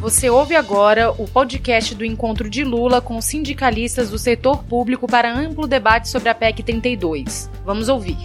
[0.00, 5.30] Você ouve agora o podcast do encontro de Lula com sindicalistas do setor público para
[5.30, 7.50] amplo debate sobre a PEC 32.
[7.66, 8.16] Vamos ouvir.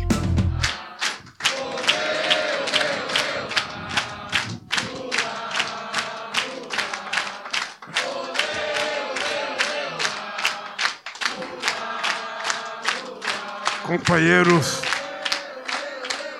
[13.85, 14.81] Companheiros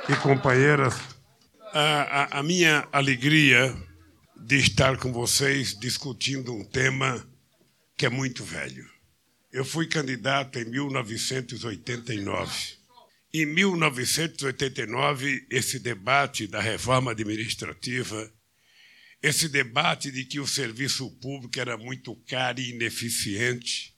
[0.08, 0.98] e companheiras,
[1.74, 3.76] a, a, a minha alegria
[4.46, 7.28] de estar com vocês discutindo um tema
[7.97, 8.87] que é muito velho.
[9.51, 12.75] Eu fui candidato em 1989.
[13.34, 18.32] Em 1989, esse debate da reforma administrativa,
[19.20, 23.96] esse debate de que o serviço público era muito caro e ineficiente,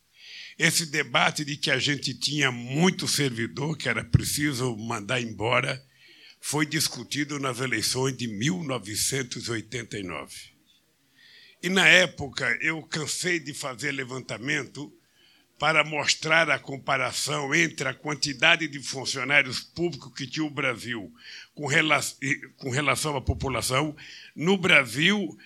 [0.58, 5.86] esse debate de que a gente tinha muito servidor que era preciso mandar embora,
[6.50, 10.34] foi discutido nas eleições de 1989.
[11.62, 14.90] E na época eu cansei de fazer levantamento
[15.60, 21.14] para mostrar a comparação entre a quantidade de funcionários públicos que tinha o Brasil
[21.54, 21.68] com
[22.70, 23.94] relação à população
[24.34, 25.38] no Brasil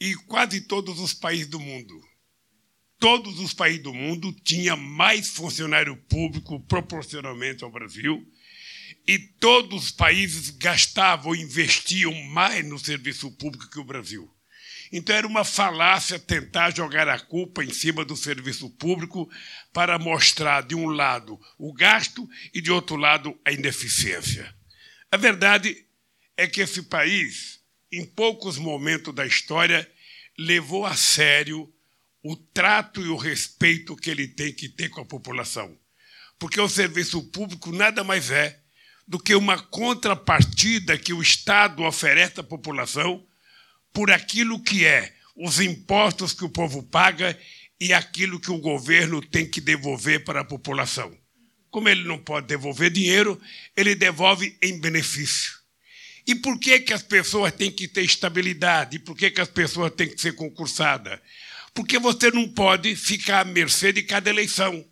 [0.00, 1.94] e quase todos os países do mundo.
[2.98, 8.26] Todos os países do mundo tinham mais funcionário público proporcionalmente ao Brasil
[9.08, 14.30] e todos os países gastavam, investiam mais no serviço público que o Brasil.
[14.92, 19.26] Então era uma falácia tentar jogar a culpa em cima do serviço público
[19.72, 24.54] para mostrar, de um lado, o gasto e, de outro lado, a ineficiência.
[25.10, 25.86] A verdade
[26.36, 29.90] é que esse país, em poucos momentos da história,
[30.38, 31.72] levou a sério
[32.22, 35.78] o trato e o respeito que ele tem que ter com a população.
[36.38, 38.67] Porque o serviço público nada mais é
[39.08, 43.24] do que uma contrapartida que o Estado oferece à população
[43.90, 47.36] por aquilo que é os impostos que o povo paga
[47.80, 51.16] e aquilo que o governo tem que devolver para a população.
[51.70, 53.40] Como ele não pode devolver dinheiro,
[53.74, 55.56] ele devolve em benefício.
[56.26, 58.96] E por que, que as pessoas têm que ter estabilidade?
[58.96, 61.18] E por que, que as pessoas têm que ser concursadas?
[61.72, 64.84] Porque você não pode ficar à mercê de cada eleição.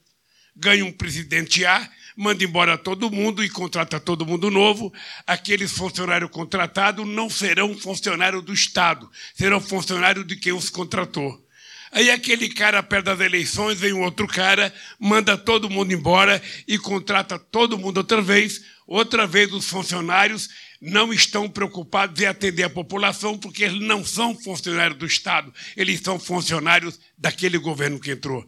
[0.55, 4.93] Ganha um presidente A, manda embora todo mundo e contrata todo mundo novo.
[5.27, 11.45] Aqueles funcionários contratados não serão funcionários do Estado, serão funcionários de quem os contratou.
[11.93, 16.79] Aí aquele cara, perto das eleições, vem um outro cara, manda todo mundo embora e
[16.79, 18.63] contrata todo mundo outra vez.
[18.87, 20.49] Outra vez os funcionários
[20.81, 26.01] não estão preocupados em atender a população, porque eles não são funcionários do Estado, eles
[26.01, 28.47] são funcionários daquele governo que entrou.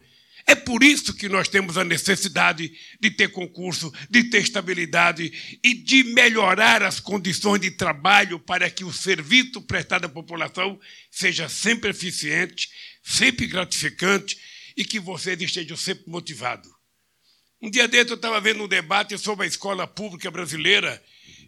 [0.49, 5.31] É por isso que nós temos a necessidade de ter concurso, de ter estabilidade
[5.63, 11.51] e de melhorar as condições de trabalho para que o serviço prestado à população seja
[11.51, 12.71] sempre eficiente,
[13.03, 14.39] sempre gratificante
[14.75, 16.71] e que vocês estejam sempre motivados.
[17.61, 21.03] Um dia dentro eu estava vendo um debate sobre a escola pública brasileira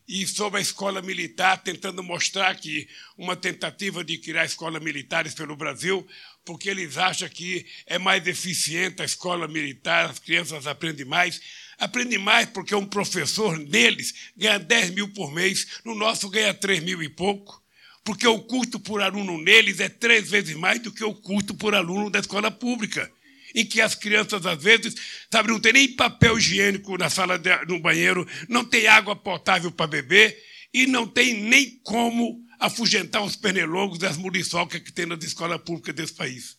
[0.06, 2.86] e sobre a escola militar, tentando mostrar que
[3.16, 6.06] uma tentativa de criar escolas militares pelo Brasil
[6.50, 11.40] porque eles acham que é mais eficiente a escola militar, as crianças aprendem mais.
[11.78, 16.82] Aprendem mais porque um professor deles ganha 10 mil por mês, no nosso ganha 3
[16.82, 17.62] mil e pouco,
[18.02, 21.72] porque o custo por aluno neles é três vezes mais do que o custo por
[21.72, 23.08] aluno da escola pública
[23.54, 24.96] em que as crianças, às vezes,
[25.30, 29.70] sabe, não tem nem papel higiênico na sala, de, no banheiro, não tem água potável
[29.70, 30.36] para beber
[30.74, 35.94] e não tem nem como afugentar os pernilongos das muriçocas que tem nas escolas públicas
[35.94, 36.58] desse país.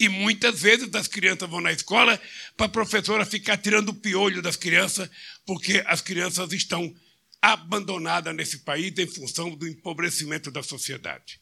[0.00, 2.20] E muitas vezes as crianças vão na escola
[2.56, 5.08] para a professora ficar tirando o piolho das crianças,
[5.46, 6.92] porque as crianças estão
[7.40, 11.38] abandonadas nesse país em função do empobrecimento da sociedade.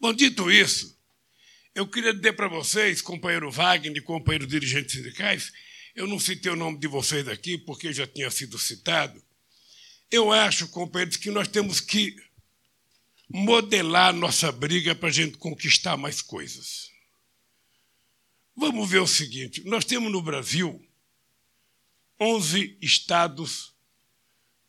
[0.00, 0.98] Bom, dito isso,
[1.74, 5.52] eu queria dizer para vocês, companheiro Wagner e companheiros dirigentes sindicais,
[5.94, 9.22] eu não citei o nome de vocês aqui porque já tinha sido citado.
[10.10, 12.16] Eu acho, companheiros, que nós temos que
[13.28, 16.90] modelar nossa briga para a gente conquistar mais coisas.
[18.56, 20.84] Vamos ver o seguinte: nós temos no Brasil
[22.20, 23.72] 11 estados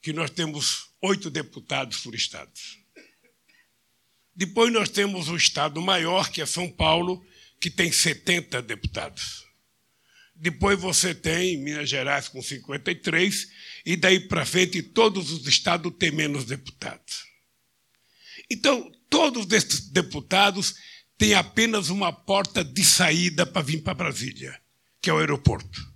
[0.02, 2.52] que nós temos oito deputados por estado.
[4.36, 7.26] Depois nós temos o estado maior, que é São Paulo,
[7.60, 9.46] que tem 70 deputados.
[10.34, 13.52] Depois você tem Minas Gerais com 53,
[13.86, 17.29] e daí para frente todos os estados têm menos deputados.
[18.50, 20.76] Então, todos esses deputados
[21.18, 24.60] têm apenas uma porta de saída para vir para Brasília,
[25.02, 25.88] que é o aeroporto.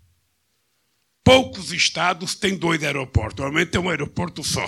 [1.23, 4.67] Poucos estados têm dois aeroportos, normalmente tem um aeroporto só.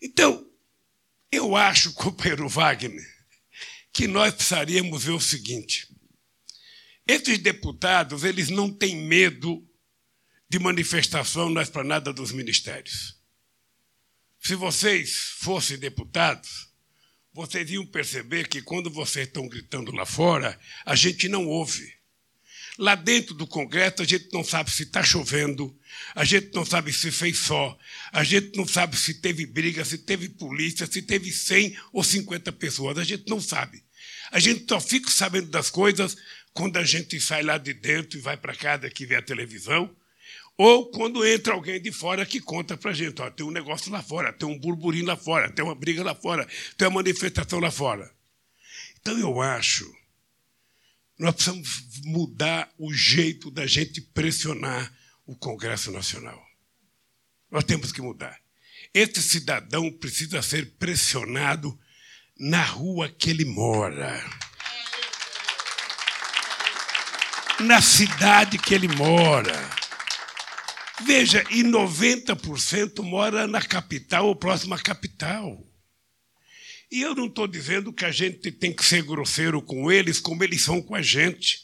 [0.00, 0.46] Então,
[1.30, 3.10] eu acho, companheiro Wagner,
[3.92, 5.88] que nós precisaríamos ver o seguinte:
[7.06, 9.66] esses deputados eles não têm medo
[10.48, 13.21] de manifestação na esplanada dos ministérios.
[14.44, 16.68] Se vocês fossem deputados,
[17.32, 21.94] vocês iam perceber que quando vocês estão gritando lá fora, a gente não ouve.
[22.76, 25.78] Lá dentro do Congresso, a gente não sabe se está chovendo,
[26.12, 27.78] a gente não sabe se fez só,
[28.10, 32.50] a gente não sabe se teve briga, se teve polícia, se teve 100 ou 50
[32.50, 33.80] pessoas, a gente não sabe.
[34.32, 36.16] A gente só fica sabendo das coisas
[36.52, 39.94] quando a gente sai lá de dentro e vai para casa que vê a televisão,
[40.62, 43.90] ou quando entra alguém de fora que conta para a gente: ó, tem um negócio
[43.90, 47.58] lá fora, tem um burburinho lá fora, tem uma briga lá fora, tem uma manifestação
[47.58, 48.08] lá fora.
[49.00, 49.92] Então eu acho
[51.18, 54.92] nós precisamos mudar o jeito da gente pressionar
[55.26, 56.40] o Congresso Nacional.
[57.50, 58.40] Nós temos que mudar.
[58.94, 61.78] Esse cidadão precisa ser pressionado
[62.38, 64.20] na rua que ele mora.
[67.60, 69.81] Na cidade que ele mora.
[71.04, 75.66] Veja, e 90% mora na capital ou próxima à capital.
[76.90, 80.44] E eu não estou dizendo que a gente tem que ser grosseiro com eles como
[80.44, 81.60] eles são com a gente.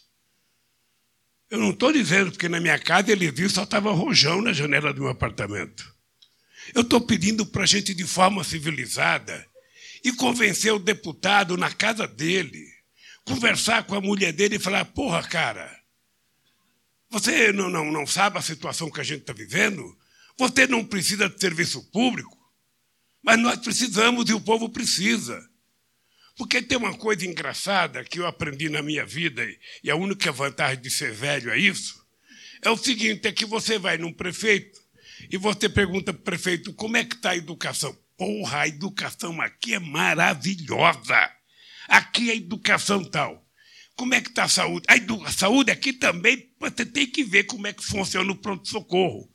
[1.51, 4.93] Eu não estou dizendo porque na minha casa eles viram só estava rojão na janela
[4.93, 5.95] do meu apartamento.
[6.75, 9.47] Eu estou pedindo para a gente, de forma civilizada,
[10.05, 12.67] e convencer o deputado na casa dele,
[13.25, 15.75] conversar com a mulher dele e falar: porra, cara,
[17.11, 19.97] você não, não, não sabe a situação que a gente está vivendo?
[20.39, 22.37] Você não precisa de serviço público?
[23.23, 25.39] Mas nós precisamos e o povo precisa.
[26.37, 29.45] Porque tem uma coisa engraçada que eu aprendi na minha vida,
[29.83, 32.01] e a única vantagem de ser velho é isso.
[32.63, 34.81] É o seguinte: é que você vai num prefeito
[35.31, 37.97] e você pergunta para o prefeito como é que está a educação.
[38.17, 41.31] Porra, a educação aqui é maravilhosa.
[41.89, 43.48] Aqui a educação tal.
[43.99, 44.87] Como é que está a saúde?
[45.27, 49.29] A saúde aqui também você tem que ver como é que funciona o pronto-socorro.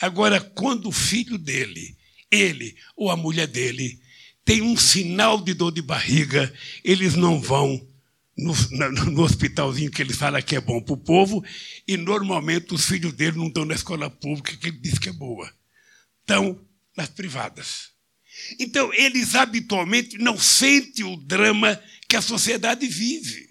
[0.00, 1.94] Agora, quando o filho dele
[2.30, 4.00] ele ou a mulher dele
[4.46, 6.50] tem um sinal de dor de barriga,
[6.82, 7.86] eles não vão
[8.34, 8.54] no,
[9.10, 11.44] no hospitalzinho que ele fala que é bom para o povo,
[11.86, 15.12] e normalmente os filhos dele não estão na escola pública que ele diz que é
[15.12, 15.52] boa.
[16.20, 16.58] Estão
[16.96, 17.90] nas privadas.
[18.58, 21.78] Então, eles habitualmente não sentem o drama
[22.08, 23.47] que a sociedade vive.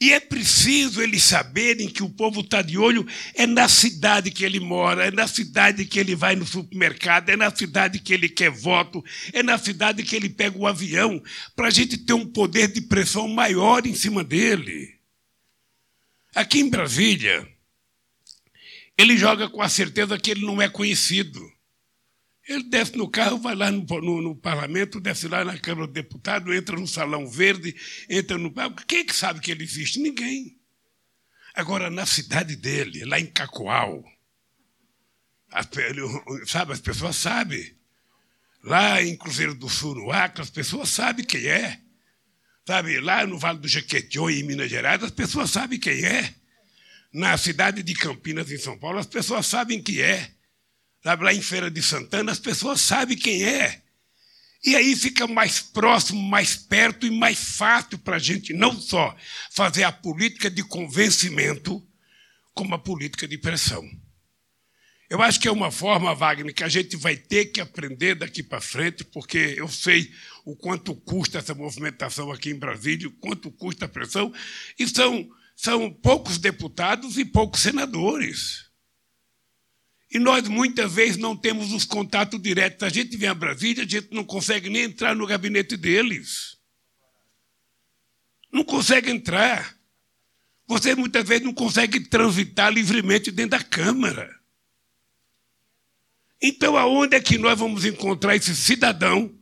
[0.00, 4.44] E é preciso eles saberem que o povo está de olho, é na cidade que
[4.44, 8.28] ele mora, é na cidade que ele vai no supermercado, é na cidade que ele
[8.28, 9.02] quer voto,
[9.32, 11.22] é na cidade que ele pega o avião,
[11.54, 14.94] para a gente ter um poder de pressão maior em cima dele.
[16.34, 17.48] Aqui em Brasília,
[18.98, 21.40] ele joga com a certeza que ele não é conhecido.
[22.46, 25.92] Ele desce no carro, vai lá no, no, no, parlamento, desce lá na Câmara do
[25.92, 27.74] Deputado, entra no Salão Verde,
[28.08, 28.52] entra no.
[28.86, 29.98] Quem é que sabe que ele existe?
[29.98, 30.58] Ninguém.
[31.54, 34.04] Agora, na cidade dele, lá em Cacoal,
[35.50, 35.68] as,
[36.46, 37.74] sabe, as pessoas sabem.
[38.62, 41.80] Lá em Cruzeiro do Sul, no Acre, as pessoas sabem quem é.
[42.66, 46.34] Sabe, lá no Vale do Jequitinhonha, em Minas Gerais, as pessoas sabem quem é.
[47.12, 50.33] Na cidade de Campinas, em São Paulo, as pessoas sabem quem é
[51.04, 53.82] lá em Feira de Santana, as pessoas sabem quem é.
[54.64, 59.14] E aí fica mais próximo, mais perto e mais fácil para a gente não só
[59.50, 61.86] fazer a política de convencimento,
[62.54, 63.86] como a política de pressão.
[65.10, 68.42] Eu acho que é uma forma, Wagner, que a gente vai ter que aprender daqui
[68.42, 70.10] para frente, porque eu sei
[70.46, 74.32] o quanto custa essa movimentação aqui em Brasília, o quanto custa a pressão,
[74.78, 78.64] e são, são poucos deputados e poucos senadores.
[80.14, 82.84] E nós muitas vezes não temos os contatos diretos.
[82.84, 86.56] A gente vem a Brasília, a gente não consegue nem entrar no gabinete deles.
[88.52, 89.76] Não consegue entrar.
[90.68, 94.32] Você muitas vezes não consegue transitar livremente dentro da Câmara.
[96.40, 99.36] Então, aonde é que nós vamos encontrar esse cidadão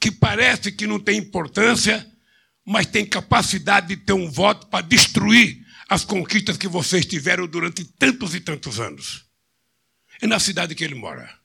[0.00, 2.04] que parece que não tem importância,
[2.66, 7.84] mas tem capacidade de ter um voto para destruir as conquistas que vocês tiveram durante
[7.84, 9.29] tantos e tantos anos?
[10.20, 11.38] É na cidade que ele mora.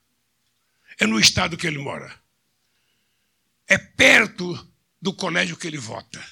[0.99, 2.13] É no estado que ele mora.
[3.67, 4.67] É perto
[5.01, 6.23] do colégio que ele vota.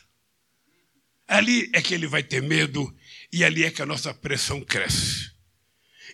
[1.28, 2.96] Ali é que ele vai ter medo
[3.32, 5.32] e ali é que a nossa pressão cresce.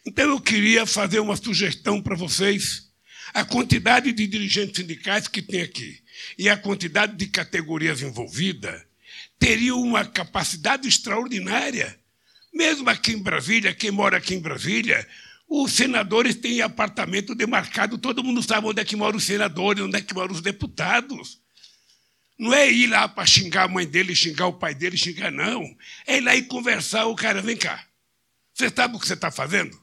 [0.06, 2.90] Então eu queria fazer uma sugestão para vocês.
[3.34, 6.02] A quantidade de dirigentes sindicais que tem aqui
[6.38, 8.82] e a quantidade de categorias envolvidas
[9.38, 12.00] teriam uma capacidade extraordinária.
[12.54, 15.08] Mesmo aqui em Brasília, quem mora aqui em Brasília,
[15.50, 19.98] os senadores têm apartamento demarcado, todo mundo sabe onde é que moram os senadores, onde
[19.98, 21.42] é que moram os deputados.
[22.38, 25.76] Não é ir lá para xingar a mãe dele, xingar o pai dele, xingar, não.
[26.06, 27.08] É ir lá e conversar.
[27.08, 27.84] O cara, vem cá.
[28.54, 29.78] Você sabe o que você está fazendo?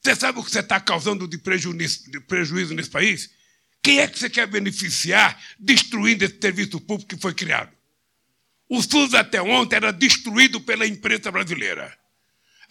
[0.00, 3.30] Você sabe o que você está causando de prejuízo, de prejuízo nesse país?
[3.82, 7.72] Quem é que você quer beneficiar destruindo esse serviço público que foi criado?
[8.68, 11.99] O SUS até ontem era destruído pela imprensa brasileira.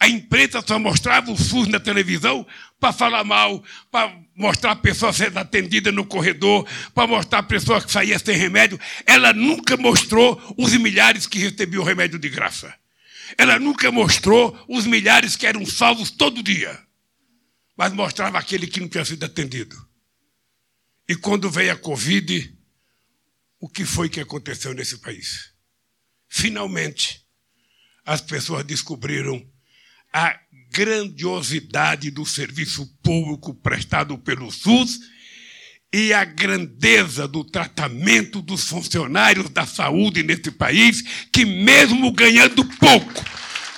[0.00, 2.46] A imprensa só mostrava o SUS na televisão
[2.80, 7.82] para falar mal, para mostrar a pessoa sendo atendida no corredor, para mostrar a pessoa
[7.82, 8.80] que saía sem remédio.
[9.04, 12.74] Ela nunca mostrou os milhares que recebiam remédio de graça.
[13.36, 16.80] Ela nunca mostrou os milhares que eram salvos todo dia.
[17.76, 19.76] Mas mostrava aquele que não tinha sido atendido.
[21.06, 22.56] E quando veio a Covid,
[23.58, 25.52] o que foi que aconteceu nesse país?
[26.26, 27.22] Finalmente,
[28.06, 29.46] as pessoas descobriram
[30.12, 30.36] a
[30.72, 34.98] grandiosidade do serviço público prestado pelo SUS
[35.92, 41.02] e a grandeza do tratamento dos funcionários da saúde nesse país,
[41.32, 43.24] que, mesmo ganhando pouco,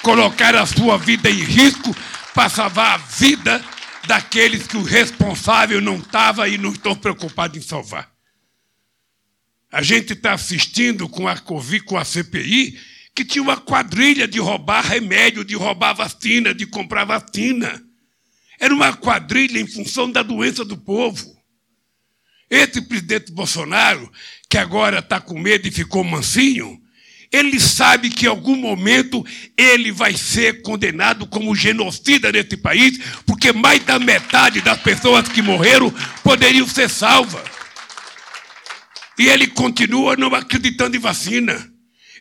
[0.03, 1.95] colocaram a sua vida em risco
[2.35, 3.65] para salvar a vida
[4.07, 8.11] daqueles que o responsável não estava e não estão preocupados em salvar.
[9.71, 12.79] A gente está assistindo com a Covid, com a CPI,
[13.15, 17.83] que tinha uma quadrilha de roubar remédio, de roubar vacina, de comprar vacina.
[18.59, 21.37] Era uma quadrilha em função da doença do povo.
[22.49, 24.11] Esse presidente Bolsonaro,
[24.49, 26.81] que agora está com medo e ficou mansinho,
[27.33, 29.25] ele sabe que em algum momento
[29.57, 35.41] ele vai ser condenado como genocida nesse país, porque mais da metade das pessoas que
[35.41, 35.91] morreram
[36.23, 37.43] poderiam ser salvas.
[39.19, 41.72] E ele continua não acreditando em vacina.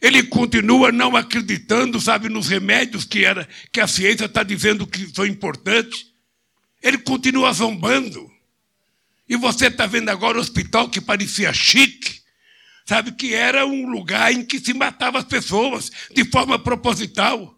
[0.02, 5.08] Ele continua não acreditando, sabe, nos remédios que, era, que a ciência está dizendo que
[5.14, 6.08] são importantes.
[6.82, 8.32] Ele continua zombando.
[9.30, 12.20] E você está vendo agora o hospital que parecia chique,
[12.84, 17.56] sabe, que era um lugar em que se matava as pessoas de forma proposital.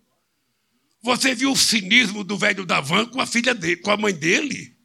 [1.01, 4.75] Você viu o cinismo do velho Davan com a filha dele, com a mãe dele.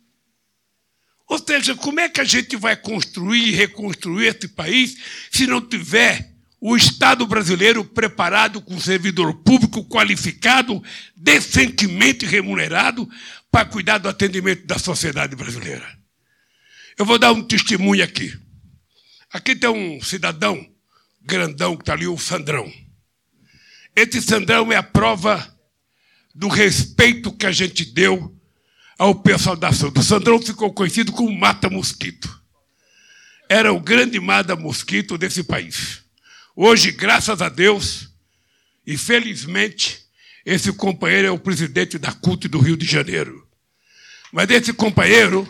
[1.27, 4.97] Ou seja, como é que a gente vai construir e reconstruir esse país
[5.31, 10.83] se não tiver o Estado brasileiro preparado com servidor público qualificado,
[11.17, 13.09] decentemente remunerado,
[13.51, 15.87] para cuidar do atendimento da sociedade brasileira.
[16.99, 18.37] Eu vou dar um testemunho aqui.
[19.33, 20.67] Aqui tem um cidadão
[21.23, 22.71] grandão que está ali, o Sandrão.
[23.95, 25.55] Esse Sandrão é a prova
[26.35, 28.35] do respeito que a gente deu
[28.99, 30.01] ao pessoal da saúde.
[30.01, 32.43] O Sandrão ficou conhecido como Mata Mosquito.
[33.49, 36.08] Era o grande Mata Mosquito desse país.
[36.61, 38.09] Hoje, graças a Deus
[38.85, 40.01] e felizmente,
[40.45, 43.47] esse companheiro é o presidente da CUT do Rio de Janeiro.
[44.33, 45.49] Mas esse companheiro,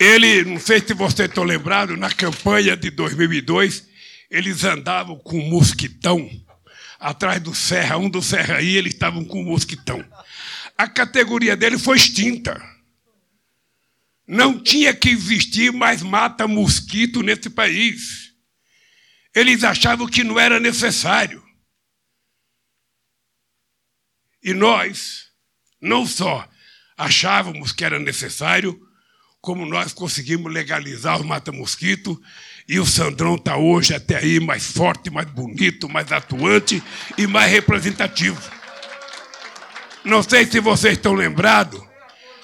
[0.00, 3.86] ele, não sei se vocês estão lembrados, na campanha de 2002,
[4.28, 6.28] eles andavam com um mosquitão
[6.98, 10.04] atrás do Serra, um do Serra aí, eles estavam com um mosquitão.
[10.76, 12.60] A categoria dele foi extinta.
[14.26, 18.27] Não tinha que existir mais mata-mosquito nesse país.
[19.38, 21.40] Eles achavam que não era necessário.
[24.42, 25.28] E nós
[25.80, 26.48] não só
[26.96, 28.76] achávamos que era necessário,
[29.40, 32.20] como nós conseguimos legalizar o mata-mosquito,
[32.68, 36.82] e o Sandrão está hoje até aí mais forte, mais bonito, mais atuante
[37.16, 38.42] e mais representativo.
[40.04, 41.80] Não sei se vocês estão lembrados,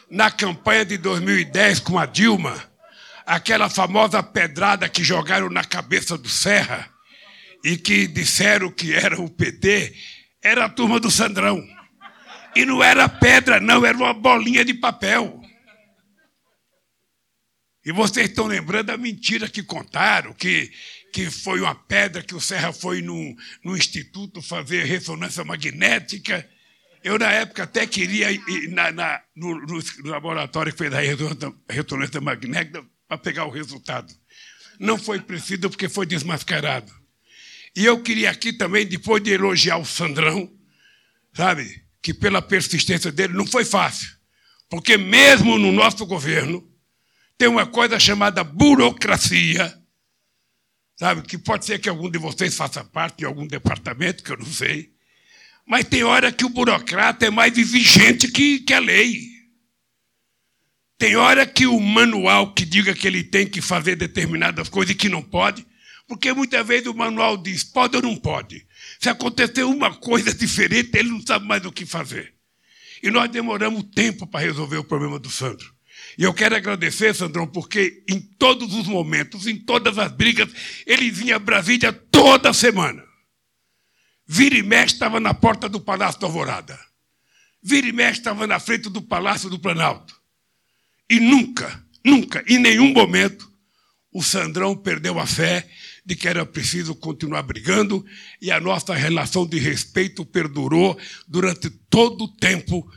[0.08, 2.72] na campanha de 2010 com a Dilma,
[3.26, 6.90] aquela famosa pedrada que jogaram na cabeça do Serra
[7.64, 9.94] e que disseram que era o PT,
[10.42, 11.66] era a turma do Sandrão.
[12.54, 15.40] E não era pedra, não, era uma bolinha de papel.
[17.84, 20.70] E vocês estão lembrando a mentira que contaram, que,
[21.12, 26.48] que foi uma pedra que o Serra foi no, no instituto fazer ressonância magnética.
[27.02, 31.00] Eu, na época, até queria ir na, na, no, no, laboratório que fez a
[31.68, 32.84] ressonância magnética
[33.16, 34.12] para pegar o resultado.
[34.78, 36.92] Não foi preciso porque foi desmascarado.
[37.76, 40.52] E eu queria aqui também, depois de elogiar o Sandrão,
[41.32, 44.08] sabe, que pela persistência dele não foi fácil.
[44.68, 46.68] Porque mesmo no nosso governo,
[47.36, 49.76] tem uma coisa chamada burocracia,
[50.96, 54.36] sabe, que pode ser que algum de vocês faça parte de algum departamento, que eu
[54.36, 54.92] não sei.
[55.66, 59.33] Mas tem hora que o burocrata é mais exigente que, que a lei.
[60.98, 64.98] Tem hora que o manual que diga que ele tem que fazer determinadas coisas e
[64.98, 65.66] que não pode,
[66.06, 68.66] porque muitas vezes o manual diz pode ou não pode.
[69.00, 72.34] Se acontecer uma coisa diferente, ele não sabe mais o que fazer.
[73.02, 75.74] E nós demoramos tempo para resolver o problema do Sandro.
[76.16, 80.48] E eu quero agradecer, Sandrão, porque em todos os momentos, em todas as brigas,
[80.86, 83.04] ele vinha a Brasília toda semana.
[84.26, 86.78] Vira e mexe estava na porta do Palácio da Alvorada.
[87.62, 90.23] Vira e mexe estava na frente do Palácio do Planalto.
[91.10, 93.50] E nunca, nunca, em nenhum momento,
[94.12, 95.68] o Sandrão perdeu a fé
[96.04, 98.04] de que era preciso continuar brigando
[98.40, 102.88] e a nossa relação de respeito perdurou durante todo o tempo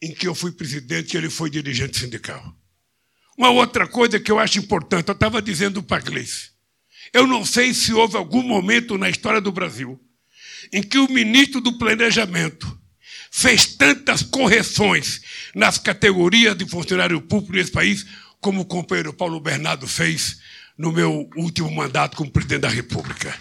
[0.00, 2.56] em que eu fui presidente e ele foi dirigente sindical.
[3.36, 6.50] Uma outra coisa que eu acho importante, eu estava dizendo para a Gleice,
[7.12, 9.98] eu não sei se houve algum momento na história do Brasil
[10.72, 12.78] em que o ministro do Planejamento
[13.34, 15.22] fez tantas correções
[15.54, 18.06] nas categorias de funcionário público nesse país
[18.38, 20.38] como o companheiro Paulo Bernardo fez
[20.76, 23.34] no meu último mandato como presidente da República.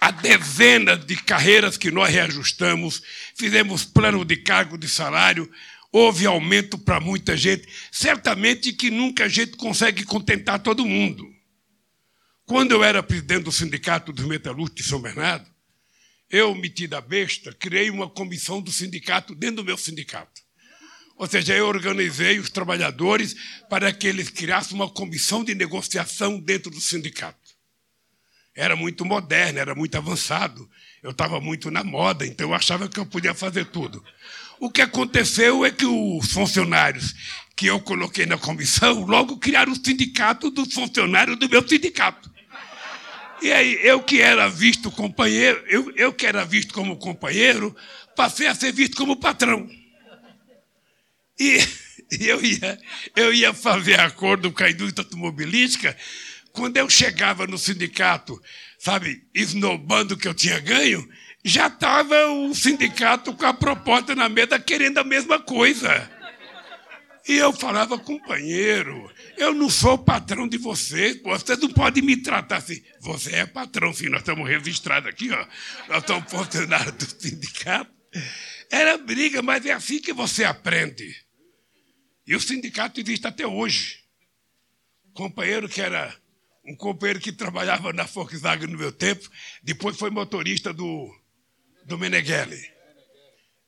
[0.00, 3.02] Há dezenas de carreiras que nós reajustamos,
[3.34, 5.50] fizemos plano de cargo de salário,
[5.90, 7.68] houve aumento para muita gente.
[7.90, 11.28] Certamente que nunca a gente consegue contentar todo mundo.
[12.46, 15.50] Quando eu era presidente do Sindicato dos Metalúrgicos de São Bernardo,
[16.30, 20.40] eu, metida besta, criei uma comissão do sindicato dentro do meu sindicato.
[21.16, 23.34] Ou seja, eu organizei os trabalhadores
[23.68, 27.36] para que eles criassem uma comissão de negociação dentro do sindicato.
[28.54, 30.68] Era muito moderno, era muito avançado.
[31.02, 34.02] Eu estava muito na moda, então eu achava que eu podia fazer tudo.
[34.58, 37.14] O que aconteceu é que os funcionários
[37.56, 42.29] que eu coloquei na comissão logo criaram o sindicato dos funcionários do meu sindicato.
[43.42, 47.74] E aí, eu que era visto companheiro, eu, eu que era visto como companheiro,
[48.14, 49.68] passei a ser visto como patrão.
[52.12, 52.78] E eu ia,
[53.14, 55.96] eu ia fazer acordo com a indústria automobilística.
[56.52, 58.42] Quando eu chegava no sindicato,
[58.80, 61.08] sabe, esnobando que eu tinha ganho,
[61.44, 66.10] já estava o sindicato com a proposta na mesa querendo a mesma coisa.
[67.28, 72.56] E eu falava, companheiro, eu não sou patrão de vocês, você não pode me tratar
[72.56, 72.82] assim.
[73.00, 75.46] Você é patrão, sim, nós estamos registrados aqui, ó.
[75.88, 77.92] Nós estamos funcionários do sindicato.
[78.70, 81.14] Era briga, mas é assim que você aprende.
[82.26, 84.00] E o sindicato existe até hoje.
[85.12, 86.14] Companheiro que era
[86.64, 89.28] um companheiro que trabalhava na Volkswagen no meu tempo,
[89.62, 91.12] depois foi motorista do,
[91.84, 92.60] do Meneghelli.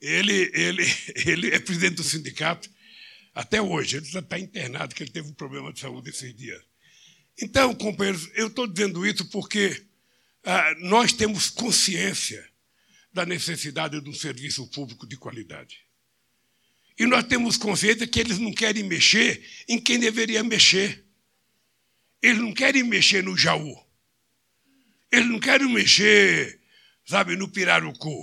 [0.01, 0.85] Ele, ele,
[1.27, 2.71] ele é presidente do sindicato
[3.35, 3.97] até hoje.
[3.97, 6.63] Ele está internado, que ele teve um problema de saúde esses dias.
[7.41, 9.85] Então, companheiros, eu estou dizendo isso porque
[10.45, 12.47] ah, nós temos consciência
[13.13, 15.81] da necessidade de um serviço público de qualidade.
[16.99, 21.05] E nós temos consciência que eles não querem mexer em quem deveria mexer.
[22.23, 23.75] Eles não querem mexer no Jaú.
[25.11, 26.61] Eles não querem mexer,
[27.05, 28.23] sabe, no Pirarucu.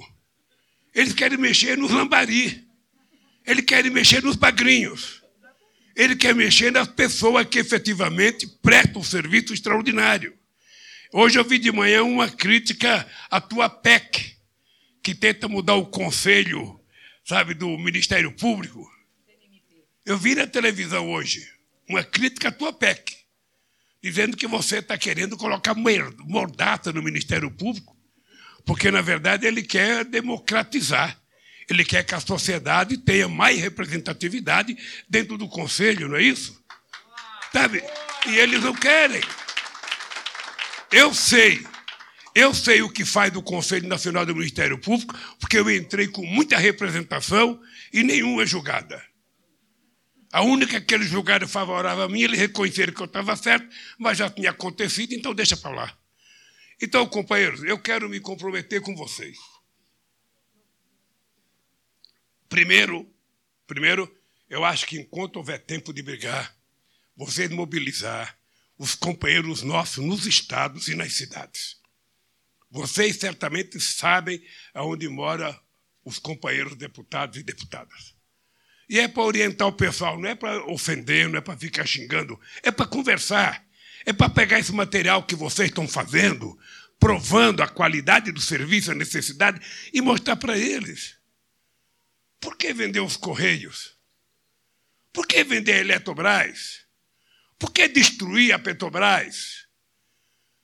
[0.93, 2.68] Eles querem mexer nos lambari.
[3.45, 5.23] Eles querem mexer nos bagrinhos.
[5.95, 10.37] Ele quer mexer nas pessoas que efetivamente prestam um serviço extraordinário.
[11.11, 14.37] Hoje eu vi de manhã uma crítica à tua PEC,
[15.03, 16.79] que tenta mudar o conselho
[17.29, 18.91] sabe, do Ministério Público.
[20.03, 21.47] Eu vi na televisão hoje
[21.87, 23.17] uma crítica à tua PEC,
[24.01, 27.95] dizendo que você está querendo colocar mordaça no Ministério Público,
[28.65, 31.21] porque, na verdade, ele quer democratizar.
[31.69, 34.77] Ele quer que a sociedade tenha mais representatividade
[35.07, 36.59] dentro do Conselho, não é isso?
[37.53, 37.83] Sabe?
[38.27, 39.21] E eles não querem.
[40.91, 41.63] Eu sei
[42.35, 46.25] eu sei o que faz do Conselho Nacional do Ministério Público, porque eu entrei com
[46.25, 47.59] muita representação
[47.91, 49.03] e nenhuma julgada.
[50.31, 54.17] A única que eles julgaram favorável a mim, eles reconheceram que eu estava certo, mas
[54.17, 55.97] já tinha acontecido, então deixa para lá.
[56.81, 59.35] Então, companheiros, eu quero me comprometer com vocês.
[62.49, 63.07] Primeiro,
[63.67, 64.13] primeiro,
[64.49, 66.53] eu acho que enquanto houver tempo de brigar,
[67.15, 68.37] vocês mobilizar
[68.77, 71.77] os companheiros nossos nos estados e nas cidades.
[72.71, 75.57] Vocês certamente sabem aonde moram
[76.03, 78.15] os companheiros deputados e deputadas.
[78.89, 82.39] E é para orientar o pessoal, não é para ofender, não é para ficar xingando,
[82.63, 83.63] é para conversar.
[84.05, 86.57] É para pegar esse material que vocês estão fazendo,
[86.99, 89.59] provando a qualidade do serviço, a necessidade,
[89.93, 91.18] e mostrar para eles.
[92.39, 93.97] Por que vender os Correios?
[95.11, 96.85] Por que vender a Eletrobras?
[97.57, 99.67] Por que destruir a Petrobras?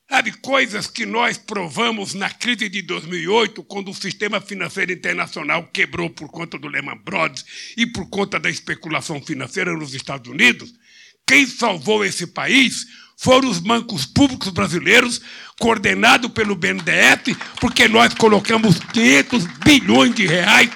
[0.07, 6.11] Sabe, coisas que nós provamos na crise de 2008, quando o sistema financeiro internacional quebrou
[6.11, 7.43] por conta do Lehman Brothers
[7.75, 10.71] e por conta da especulação financeira nos Estados Unidos.
[11.27, 12.85] Quem salvou esse país
[13.17, 15.21] foram os bancos públicos brasileiros,
[15.59, 20.69] coordenados pelo BNDES, porque nós colocamos 500 bilhões de reais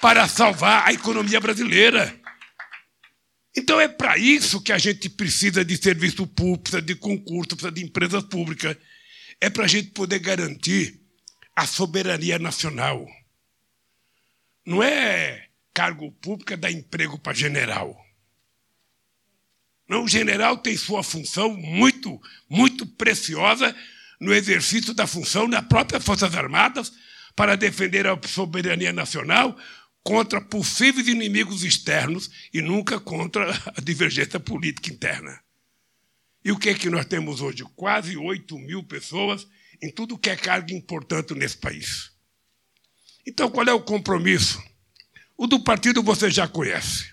[0.00, 2.18] para salvar a economia brasileira.
[3.56, 7.72] Então é para isso que a gente precisa de serviço público, precisa de concurso, precisa
[7.72, 8.76] de empresas públicas.
[9.40, 11.00] É para a gente poder garantir
[11.56, 13.06] a soberania nacional.
[14.64, 17.96] Não é cargo público é dar emprego para general.
[19.88, 23.74] Não, o general tem sua função muito, muito preciosa
[24.20, 26.92] no exercício da função nas próprias Forças Armadas
[27.34, 29.56] para defender a soberania nacional
[30.08, 35.38] contra possíveis inimigos externos e nunca contra a divergência política interna.
[36.42, 37.62] E o que é que nós temos hoje?
[37.76, 39.46] Quase 8 mil pessoas
[39.82, 42.10] em tudo que é cargo importante nesse país.
[43.26, 44.58] Então, qual é o compromisso?
[45.36, 47.12] O do partido você já conhece.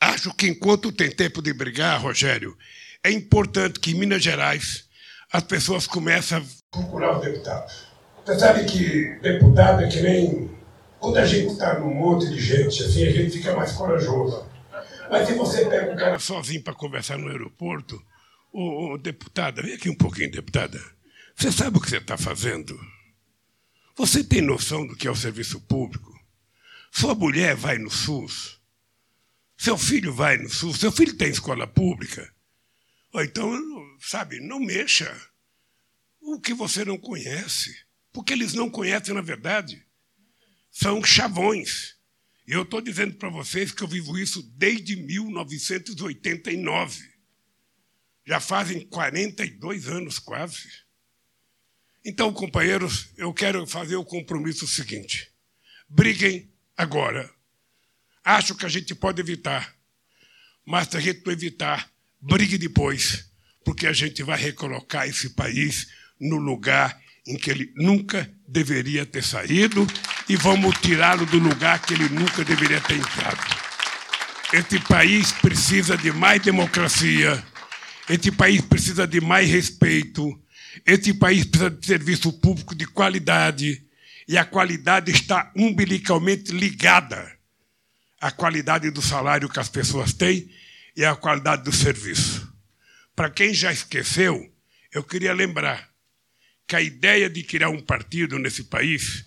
[0.00, 2.58] Acho que enquanto tem tempo de brigar, Rogério,
[3.00, 4.88] é importante que em Minas Gerais
[5.32, 7.86] as pessoas comecem a procurar os deputados.
[8.26, 10.57] Você sabe que deputado é que nem
[11.00, 14.46] quando a gente está num monte de gente, assim, a gente fica mais corajoso.
[15.10, 18.02] Mas se você pega um cara sozinho para conversar no aeroporto,
[18.52, 20.78] ô, ô, deputada, vem aqui um pouquinho, deputada.
[21.34, 22.78] Você sabe o que você está fazendo?
[23.96, 26.12] Você tem noção do que é o serviço público?
[26.90, 28.60] Sua mulher vai no SUS.
[29.56, 32.32] Seu filho vai no SUS, seu filho tem escola pública.
[33.12, 33.50] Ou então,
[34.00, 35.16] sabe, não mexa
[36.20, 37.74] o que você não conhece.
[38.12, 39.84] Porque eles não conhecem, na verdade.
[40.70, 41.96] São chavões.
[42.46, 47.02] E eu estou dizendo para vocês que eu vivo isso desde 1989.
[48.26, 50.68] Já fazem 42 anos quase.
[52.04, 55.30] Então, companheiros, eu quero fazer o compromisso seguinte:
[55.88, 57.38] briguem agora
[58.28, 59.74] Acho que a gente pode evitar.
[60.62, 63.24] Mas se a gente não evitar, brigue depois,
[63.64, 65.88] porque a gente vai recolocar esse país
[66.20, 69.86] no lugar em que ele nunca deveria ter saído
[70.28, 73.68] e vamos tirá-lo do lugar que ele nunca deveria ter entrado.
[74.52, 77.42] Este país precisa de mais democracia,
[78.08, 80.38] este país precisa de mais respeito,
[80.86, 83.82] este país precisa de serviço público de qualidade,
[84.26, 87.38] e a qualidade está umbilicalmente ligada
[88.20, 90.50] a qualidade do salário que as pessoas têm
[90.94, 92.52] e a qualidade do serviço.
[93.14, 94.52] Para quem já esqueceu,
[94.92, 95.88] eu queria lembrar
[96.66, 99.24] que a ideia de criar um partido nesse país,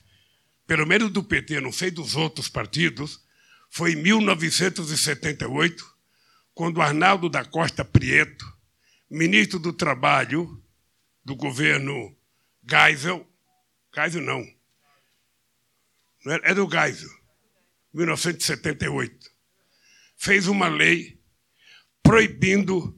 [0.66, 3.24] pelo menos do PT, não sei dos outros partidos,
[3.70, 5.92] foi em 1978,
[6.54, 8.46] quando Arnaldo da Costa Prieto,
[9.10, 10.62] ministro do Trabalho
[11.24, 12.16] do governo
[12.70, 13.28] Geisel,
[13.94, 14.46] Geisel não,
[16.44, 17.10] é do Geisel,
[17.94, 19.32] 1978,
[20.18, 21.20] fez uma lei
[22.04, 22.98] proibindo,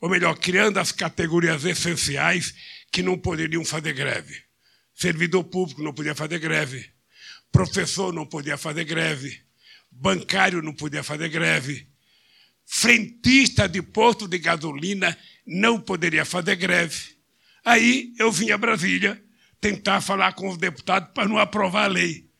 [0.00, 2.54] ou melhor, criando as categorias essenciais
[2.92, 4.45] que não poderiam fazer greve.
[4.96, 6.90] Servidor público não podia fazer greve,
[7.52, 9.42] professor não podia fazer greve,
[9.90, 11.86] bancário não podia fazer greve,
[12.64, 17.14] frentista de posto de gasolina não poderia fazer greve.
[17.62, 19.22] Aí eu vim a Brasília
[19.60, 22.30] tentar falar com os deputados para não aprovar a lei.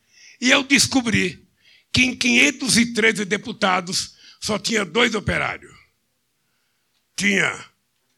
[0.41, 1.47] E eu descobri
[1.93, 5.75] que em 513 deputados só tinha dois operários.
[7.15, 7.65] Tinha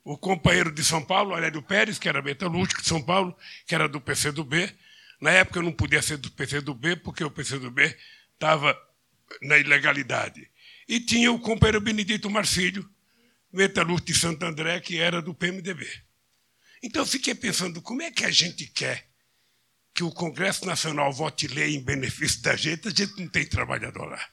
[0.03, 3.35] o companheiro de São Paulo, Aurélio Pérez, que era metalúrgico de São Paulo,
[3.65, 4.73] que era do PCdoB.
[5.21, 7.95] Na época eu não podia ser do PCdoB, porque o PCdoB
[8.33, 8.77] estava
[9.41, 10.49] na ilegalidade.
[10.87, 12.89] E tinha o companheiro Benedito Marcílio,
[13.51, 15.87] metalúrgico de Santo André, que era do PMDB.
[16.81, 19.09] Então eu fiquei pensando, como é que a gente quer
[19.93, 24.05] que o Congresso Nacional vote lei em benefício da gente, a gente não tem trabalhador
[24.05, 24.29] lá.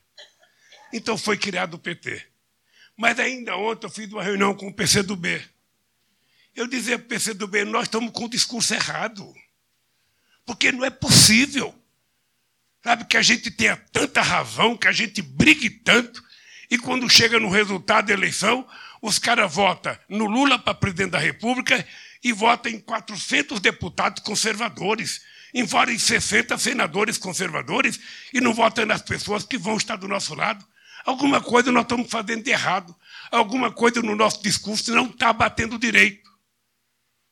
[0.93, 2.25] Então foi criado o PT.
[2.97, 5.43] Mas ainda ontem eu fiz uma reunião com o PCdoB.
[6.57, 9.33] Eu dizia para o PCdoB, nós estamos com o discurso errado.
[10.45, 11.75] Porque não é possível.
[12.83, 16.25] Sabe, que a gente tenha tanta razão, que a gente brigue tanto,
[16.71, 18.67] e quando chega no resultado da eleição,
[19.03, 21.87] os caras votam no Lula para presidente da República
[22.23, 25.21] e votam em 400 deputados conservadores
[25.57, 27.99] embora em 60 senadores conservadores,
[28.31, 30.63] e não votando nas pessoas que vão estar do nosso lado.
[31.03, 32.95] Alguma coisa nós estamos fazendo de errado.
[33.31, 36.26] Alguma coisa no nosso discurso não está batendo direito.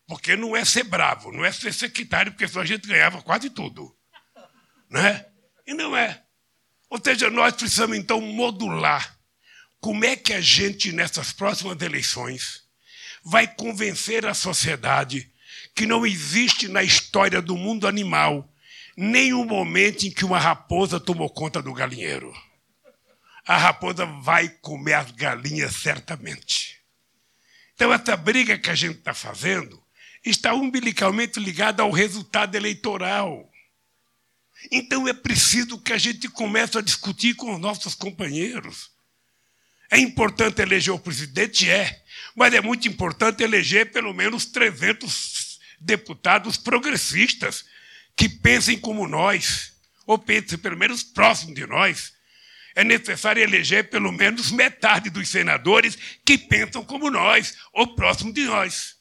[0.07, 3.49] Porque não é ser bravo, não é ser secretário, porque senão a gente ganhava quase
[3.51, 3.97] tudo.
[4.91, 5.25] Né?
[5.67, 6.23] E não é.
[6.91, 9.19] Ou seja, nós precisamos então modular
[9.81, 12.65] como é que a gente, nessas próximas eleições,
[13.23, 15.31] vai convencer a sociedade
[15.75, 18.51] que não existe na história do mundo animal
[18.97, 22.33] nenhum momento em que uma raposa tomou conta do galinheiro.
[23.47, 26.81] A raposa vai comer as galinhas certamente.
[27.75, 29.84] Então, essa briga que a gente está fazendo
[30.25, 33.51] está umbilicalmente ligada ao resultado eleitoral.
[34.71, 38.91] Então, é preciso que a gente comece a discutir com os nossos companheiros.
[39.91, 41.69] É importante eleger o presidente?
[41.69, 42.03] É.
[42.35, 47.65] Mas é muito importante eleger pelo menos 300 deputados progressistas
[48.17, 49.73] que pensem como nós,
[50.07, 52.13] ou pensem pelo menos próximo de nós.
[52.75, 58.45] É necessário eleger pelo menos metade dos senadores que pensam como nós, ou próximo de
[58.45, 58.94] nós.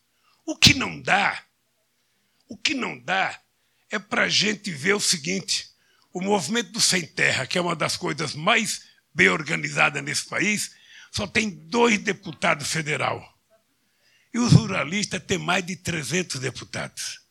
[0.45, 1.43] O que não dá,
[2.47, 3.39] o que não dá
[3.89, 5.69] é para a gente ver o seguinte:
[6.11, 10.75] o movimento do Sem Terra, que é uma das coisas mais bem organizadas nesse país,
[11.11, 13.31] só tem dois deputados federal.
[14.33, 17.21] E os ruralistas têm mais de 300 deputados.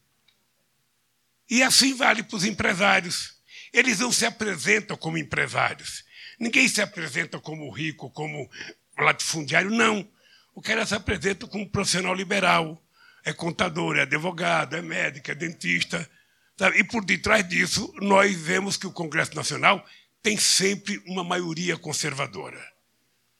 [1.50, 3.34] E assim vale para os empresários.
[3.72, 6.04] Eles não se apresentam como empresários.
[6.38, 8.48] Ninguém se apresenta como rico, como
[8.96, 10.08] latifundiário, não.
[10.54, 12.82] O cara se apresenta como profissional liberal.
[13.24, 16.08] É contador, é advogado, é médico, é dentista.
[16.56, 16.78] Sabe?
[16.78, 19.84] E por detrás disso, nós vemos que o Congresso Nacional
[20.22, 22.60] tem sempre uma maioria conservadora.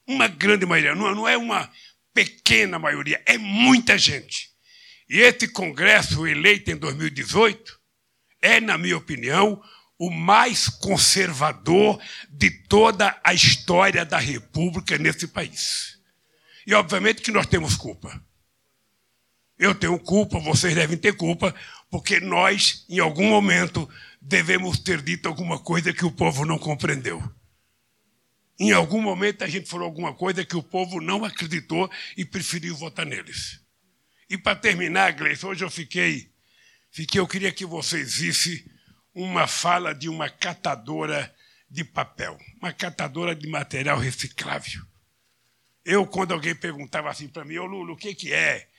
[0.06, 0.94] Uma grande maioria.
[0.94, 1.70] Não é uma
[2.12, 4.50] pequena maioria, é muita gente.
[5.08, 7.82] E esse Congresso eleito em 2018
[8.42, 9.62] é, na minha opinião,
[9.96, 15.96] o mais conservador de toda a história da República nesse país.
[16.66, 18.20] E, obviamente, que nós temos culpa.
[19.62, 21.55] Eu tenho culpa, vocês devem ter culpa,
[21.88, 23.88] porque nós, em algum momento,
[24.20, 27.22] devemos ter dito alguma coisa que o povo não compreendeu.
[28.59, 32.75] Em algum momento a gente falou alguma coisa que o povo não acreditou e preferiu
[32.75, 33.61] votar neles.
[34.29, 36.29] E para terminar, Gleice, hoje eu fiquei,
[36.90, 38.64] fiquei, eu queria que vocês vissem
[39.14, 41.33] uma fala de uma catadora
[41.70, 44.83] de papel, uma catadora de material reciclável.
[45.85, 48.71] Eu, quando alguém perguntava assim para mim, ô Lula, o que, que é?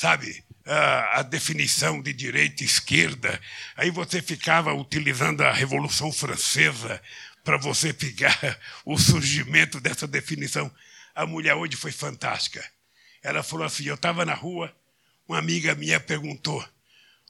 [0.00, 3.38] Sabe, a, definição de direita e esquerda.
[3.76, 7.02] Aí você ficava utilizando a Revolução Francesa
[7.44, 10.74] para você pegar o surgimento dessa definição.
[11.14, 12.66] A mulher hoje foi fantástica.
[13.22, 14.74] Ela falou assim: eu estava na rua,
[15.28, 16.66] uma amiga minha perguntou: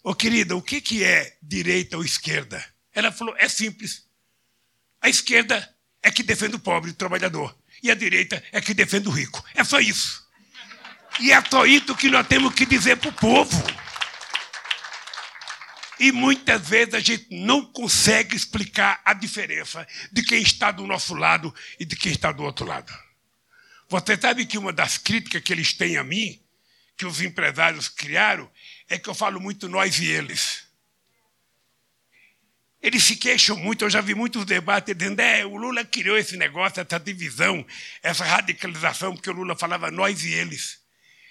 [0.04, 2.64] Ô oh, querida, o que, que é direita ou esquerda?
[2.94, 4.06] Ela falou: é simples.
[5.00, 7.52] A esquerda é que defende o pobre, o trabalhador.
[7.82, 9.44] E a direita é que defende o rico.
[9.56, 10.29] É só isso.
[11.18, 13.80] E é só isso que nós temos que dizer para o povo.
[15.98, 21.14] E muitas vezes a gente não consegue explicar a diferença de quem está do nosso
[21.14, 22.90] lado e de quem está do outro lado.
[23.86, 26.40] Você sabe que uma das críticas que eles têm a mim,
[26.96, 28.50] que os empresários criaram,
[28.88, 30.64] é que eu falo muito nós e eles.
[32.80, 36.34] Eles se queixam muito, eu já vi muitos debates dizendo, é, o Lula criou esse
[36.38, 37.66] negócio, essa divisão,
[38.02, 40.79] essa radicalização, porque o Lula falava nós e eles.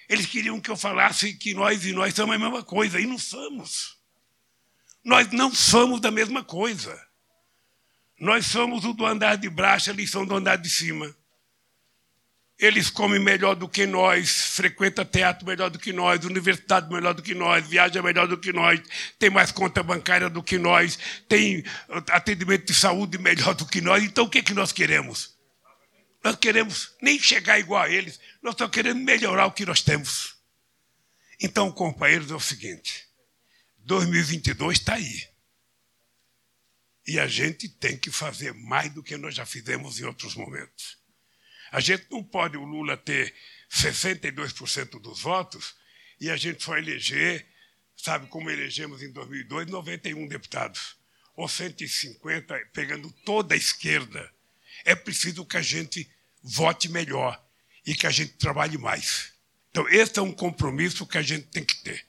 [0.10, 3.20] Eles queriam que eu falasse que nós e nós somos a mesma coisa, e não
[3.20, 3.96] somos.
[5.04, 7.00] Nós não somos da mesma coisa.
[8.20, 11.16] Nós somos o do andar de baixo, eles são do andar de cima.
[12.58, 17.22] Eles comem melhor do que nós, frequentam teatro melhor do que nós, universidade melhor do
[17.22, 18.82] que nós, viaja melhor do que nós,
[19.18, 21.64] tem mais conta bancária do que nós, tem
[22.10, 24.04] atendimento de saúde melhor do que nós.
[24.04, 25.38] Então o que, é que nós queremos?
[26.22, 30.36] Nós queremos nem chegar igual a eles, nós só queremos melhorar o que nós temos.
[31.42, 33.08] Então, companheiros, é o seguinte:
[33.80, 35.28] 2022 está aí.
[37.08, 40.98] E a gente tem que fazer mais do que nós já fizemos em outros momentos.
[41.72, 43.34] A gente não pode o Lula ter
[43.72, 45.76] 62% dos votos
[46.20, 47.48] e a gente só eleger,
[47.96, 50.98] sabe como elegemos em 2002, 91 deputados.
[51.36, 54.32] Ou 150, pegando toda a esquerda.
[54.84, 56.10] É preciso que a gente
[56.44, 57.42] vote melhor
[57.90, 59.34] e que a gente trabalhe mais.
[59.72, 62.06] Então, esse é um compromisso que a gente tem que ter.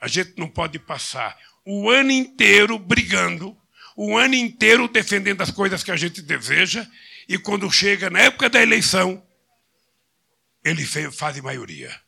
[0.00, 3.60] A gente não pode passar o ano inteiro brigando,
[3.96, 6.88] o ano inteiro defendendo as coisas que a gente deseja,
[7.28, 9.20] e quando chega na época da eleição,
[10.64, 12.00] ele faz maioria.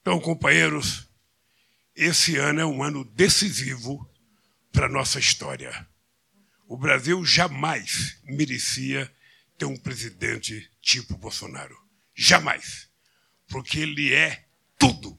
[0.00, 1.06] Então, companheiros,
[1.94, 4.10] esse ano é um ano decisivo
[4.72, 5.86] para a nossa história.
[6.66, 9.13] O Brasil jamais merecia
[9.58, 11.76] ter um presidente tipo Bolsonaro.
[12.14, 12.88] Jamais.
[13.48, 14.44] Porque ele é
[14.78, 15.18] tudo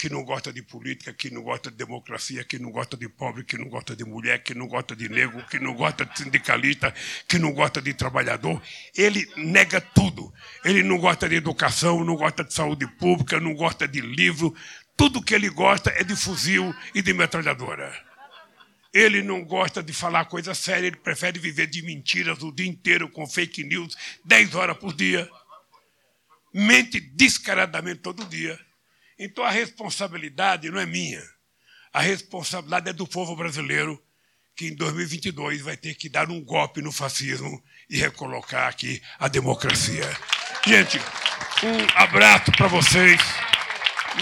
[0.00, 3.44] que não gosta de política, que não gosta de democracia, que não gosta de pobre,
[3.44, 6.94] que não gosta de mulher, que não gosta de negro, que não gosta de sindicalista,
[7.28, 8.62] que não gosta de trabalhador.
[8.96, 10.32] Ele nega tudo.
[10.64, 14.56] Ele não gosta de educação, não gosta de saúde pública, não gosta de livro.
[14.96, 18.09] Tudo que ele gosta é de fuzil e de metralhadora.
[18.92, 23.08] Ele não gosta de falar coisa séria, ele prefere viver de mentiras o dia inteiro
[23.08, 25.30] com fake news, 10 horas por dia.
[26.52, 28.58] Mente descaradamente todo dia.
[29.16, 31.22] Então a responsabilidade não é minha.
[31.92, 34.02] A responsabilidade é do povo brasileiro,
[34.56, 39.28] que em 2022 vai ter que dar um golpe no fascismo e recolocar aqui a
[39.28, 40.04] democracia.
[40.66, 40.98] Gente,
[41.62, 43.20] um abraço para vocês.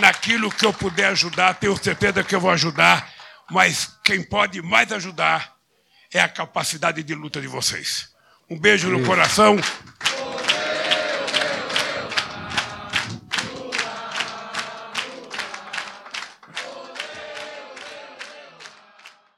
[0.00, 3.12] Naquilo que eu puder ajudar, tenho certeza que eu vou ajudar,
[3.50, 5.54] mas quem pode mais ajudar
[6.10, 8.08] é a capacidade de luta de vocês.
[8.48, 9.58] Um beijo no coração.